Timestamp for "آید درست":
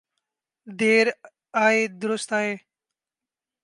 1.53-2.33